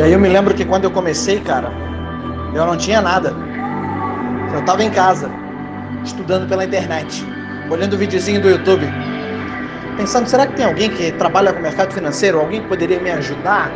[0.00, 1.70] E aí eu me lembro que quando eu comecei, cara,
[2.54, 3.34] eu não tinha nada.
[4.50, 5.30] Eu tava em casa,
[6.02, 7.22] estudando pela internet,
[7.68, 8.88] olhando o videozinho do YouTube,
[9.98, 13.70] pensando, será que tem alguém que trabalha com mercado financeiro, alguém que poderia me ajudar?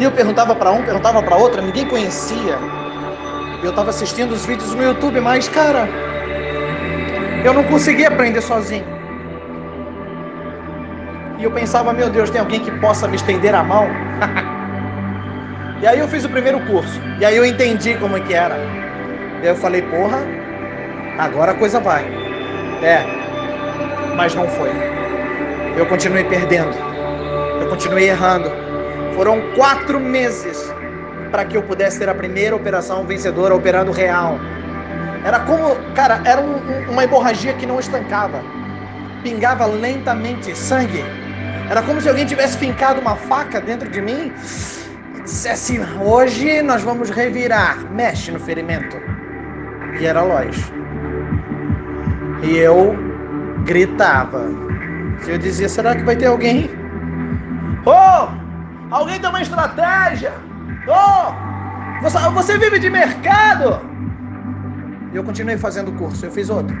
[0.00, 2.58] E eu perguntava para um, perguntava para outra, ninguém conhecia.
[3.62, 5.86] Eu estava assistindo os vídeos no YouTube, mas cara,
[7.44, 8.86] eu não conseguia aprender sozinho.
[11.38, 13.88] E eu pensava, meu Deus, tem alguém que possa me estender a mão?
[15.80, 17.00] e aí eu fiz o primeiro curso.
[17.20, 18.56] E aí eu entendi como é que era.
[19.40, 20.18] E aí eu falei, porra,
[21.16, 22.04] agora a coisa vai.
[22.82, 23.04] É,
[24.16, 24.70] mas não foi.
[25.76, 26.74] Eu continuei perdendo.
[27.60, 28.50] Eu continuei errando.
[29.14, 30.72] Foram quatro meses
[31.30, 34.38] para que eu pudesse ter a primeira operação vencedora operando real.
[35.24, 38.42] Era como, cara, era um, uma hemorragia que não estancava.
[39.22, 41.04] Pingava lentamente sangue.
[41.70, 44.32] Era como se alguém tivesse fincado uma faca dentro de mim
[45.28, 47.78] e dissesse: Hoje nós vamos revirar.
[47.92, 48.96] Mexe no ferimento.
[50.00, 50.72] E era lógico.
[52.42, 52.96] E eu
[53.64, 54.48] gritava.
[55.26, 56.70] Eu dizia: Será que vai ter alguém?
[57.84, 58.28] Oh!
[58.90, 60.32] Alguém tem uma estratégia?
[60.88, 62.02] Oh!
[62.02, 63.80] Você, você vive de mercado?
[65.12, 66.76] E eu continuei fazendo o curso, eu fiz outro.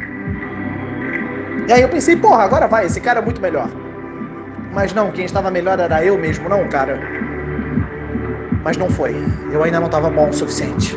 [1.66, 3.68] E aí eu pensei, porra, agora vai, esse cara é muito melhor.
[4.72, 6.98] Mas não, quem estava melhor era eu mesmo, não, cara.
[8.64, 9.14] Mas não foi.
[9.52, 10.96] Eu ainda não estava bom o suficiente.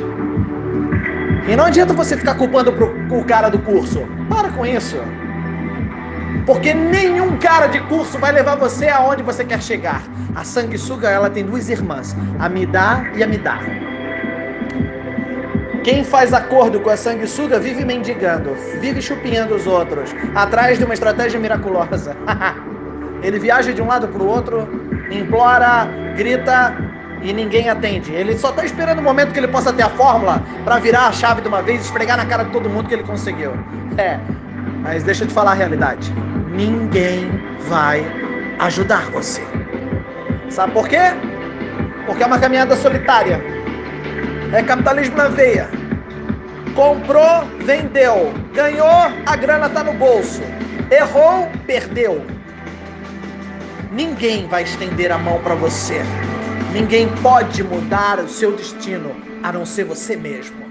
[1.48, 4.06] E não adianta você ficar culpando pro, o cara do curso.
[4.30, 4.98] Para com isso.
[6.46, 10.04] Porque nenhum cara de curso vai levar você aonde você quer chegar.
[10.36, 13.60] A sanguessuga, ela tem duas irmãs, a Midá e a Midá.
[15.84, 20.94] Quem faz acordo com a sanguessuga vive mendigando, vive chupinhando os outros, atrás de uma
[20.94, 22.16] estratégia miraculosa.
[23.24, 24.68] Ele viaja de um lado para o outro,
[25.12, 26.76] implora, grita
[27.22, 28.12] e ninguém atende.
[28.14, 31.12] Ele só está esperando o momento que ele possa ter a fórmula para virar a
[31.12, 33.54] chave de uma vez e esfregar na cara de todo mundo que ele conseguiu.
[33.98, 34.20] É,
[34.82, 36.12] mas deixa eu te falar a realidade.
[36.50, 37.30] Ninguém
[37.68, 38.06] vai
[38.60, 39.42] ajudar você.
[40.50, 41.00] Sabe por quê?
[42.06, 43.42] Porque é uma caminhada solitária.
[44.52, 45.70] É capitalismo na veia.
[46.76, 48.34] Comprou, vendeu.
[48.54, 50.42] Ganhou, a grana está no bolso.
[50.90, 52.26] Errou, perdeu.
[53.92, 56.02] Ninguém vai estender a mão para você.
[56.72, 60.62] Ninguém pode mudar o seu destino a não ser você mesmo.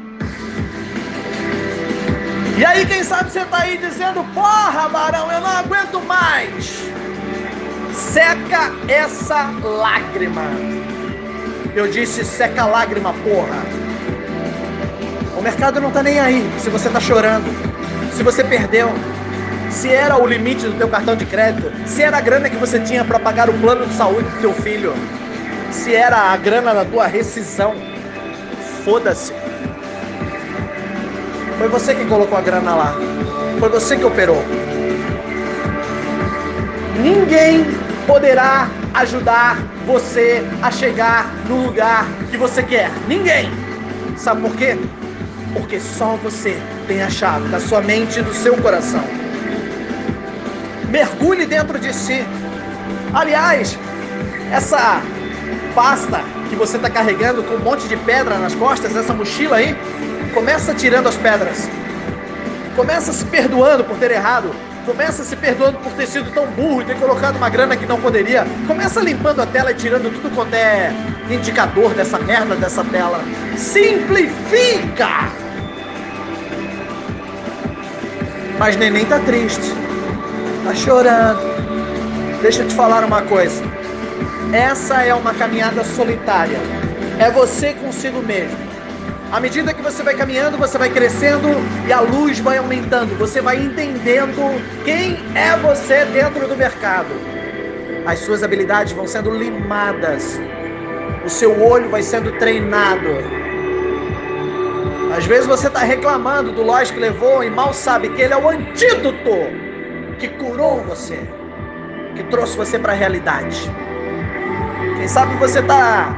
[2.58, 6.90] E aí, quem sabe você tá aí dizendo: Porra, Barão, eu não aguento mais.
[7.92, 10.42] Seca essa lágrima.
[11.74, 13.62] Eu disse: seca a lágrima, porra.
[15.36, 17.46] O mercado não tá nem aí se você tá chorando,
[18.12, 18.90] se você perdeu,
[19.70, 22.80] se era o limite do teu cartão de crédito, se era a grana que você
[22.80, 24.92] tinha para pagar o plano de saúde do teu filho,
[25.70, 27.74] se era a grana da tua rescisão.
[28.84, 29.32] Foda-se.
[31.58, 32.94] Foi você que colocou a grana lá.
[33.58, 34.42] Foi você que operou.
[37.02, 37.66] Ninguém
[38.06, 42.90] poderá ajudar você a chegar no lugar que você quer.
[43.06, 43.50] Ninguém.
[44.16, 44.78] Sabe por quê?
[45.52, 49.02] Porque só você tem a chave da sua mente e do seu coração.
[50.88, 52.24] Mergulhe dentro de si.
[53.14, 53.78] Aliás,
[54.52, 55.02] essa
[55.80, 59.74] pasta que você está carregando com um monte de pedra nas costas, essa mochila aí,
[60.34, 61.68] Começa tirando as pedras.
[62.76, 64.54] Começa se perdoando por ter errado.
[64.86, 68.00] Começa se perdoando por ter sido tão burro e ter colocado uma grana que não
[68.00, 68.46] poderia.
[68.68, 70.92] Começa limpando a tela e tirando tudo quanto é
[71.28, 73.20] indicador dessa merda dessa tela.
[73.56, 75.08] Simplifica!
[78.56, 79.74] Mas neném tá triste.
[80.64, 81.40] Tá chorando.
[82.40, 83.69] Deixa eu te falar uma coisa.
[84.52, 86.58] Essa é uma caminhada solitária.
[87.20, 88.58] É você consigo mesmo.
[89.30, 91.48] À medida que você vai caminhando, você vai crescendo
[91.86, 93.16] e a luz vai aumentando.
[93.16, 97.10] Você vai entendendo quem é você dentro do mercado.
[98.04, 100.40] As suas habilidades vão sendo limadas.
[101.24, 103.06] O seu olho vai sendo treinado.
[105.16, 108.36] Às vezes você está reclamando do loja que levou e mal sabe que ele é
[108.36, 109.30] o antídoto
[110.18, 111.20] que curou você,
[112.16, 113.70] que trouxe você para a realidade.
[115.10, 116.16] Sabe você está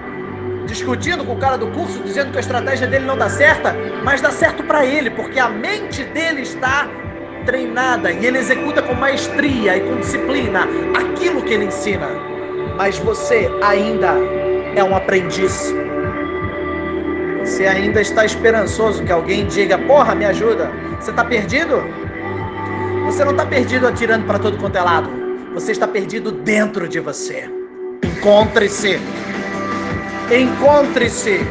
[0.66, 3.74] discutindo com o cara do curso, dizendo que a estratégia dele não dá certa,
[4.04, 6.86] mas dá certo para ele, porque a mente dele está
[7.46, 12.06] treinada e ele executa com maestria e com disciplina aquilo que ele ensina.
[12.76, 14.12] Mas você ainda
[14.76, 15.72] é um aprendiz.
[17.40, 20.70] Você ainda está esperançoso que alguém diga: Porra, me ajuda.
[21.00, 21.82] Você está perdido?
[23.06, 25.08] Você não está perdido atirando para todo quanto é lado.
[25.54, 27.61] Você está perdido dentro de você.
[28.22, 29.00] Encontre-se.
[30.30, 31.44] Encontre-se.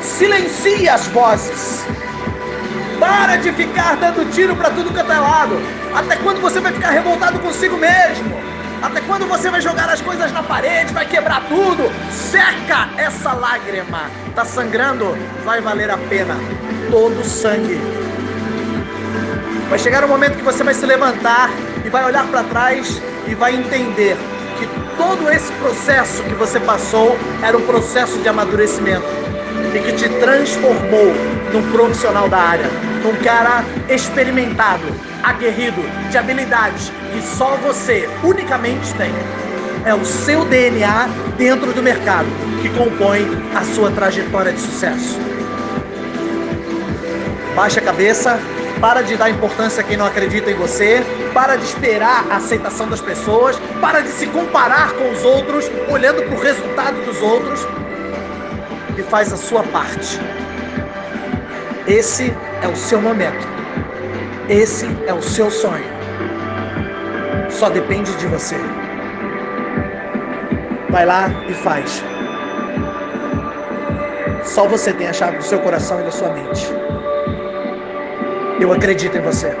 [0.00, 1.84] Silencie as vozes.
[2.98, 5.60] Para de ficar dando tiro para tudo que é lado.
[5.94, 8.40] Até quando você vai ficar revoltado consigo mesmo?
[8.80, 11.92] Até quando você vai jogar as coisas na parede, vai quebrar tudo?
[12.10, 14.10] Seca essa lágrima.
[14.34, 15.14] Tá sangrando?
[15.44, 16.36] Vai valer a pena.
[16.90, 17.78] Todo sangue.
[19.68, 21.50] Vai chegar um momento que você vai se levantar
[21.84, 24.16] e vai olhar para trás e vai entender
[24.98, 29.06] todo esse processo que você passou era um processo de amadurecimento
[29.74, 31.14] e que te transformou
[31.52, 32.66] num profissional da área,
[33.02, 34.84] num cara experimentado,
[35.22, 35.80] aguerrido,
[36.10, 39.10] de habilidades que só você unicamente tem.
[39.84, 41.08] É o seu DNA
[41.38, 42.26] dentro do mercado
[42.60, 45.18] que compõe a sua trajetória de sucesso.
[47.54, 48.38] Baixa a cabeça,
[48.80, 51.02] para de dar importância a quem não acredita em você,
[51.34, 56.22] para de esperar a aceitação das pessoas, para de se comparar com os outros, olhando
[56.22, 57.66] para o resultado dos outros
[58.96, 60.18] e faz a sua parte.
[61.86, 63.46] Esse é o seu momento.
[64.48, 65.84] Esse é o seu sonho.
[67.50, 68.56] Só depende de você.
[70.90, 72.02] Vai lá e faz.
[74.44, 76.66] Só você tem a chave do seu coração e da sua mente.
[78.60, 79.52] Eu acredito em você.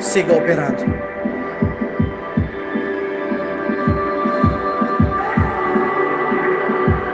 [0.00, 1.17] Siga operando.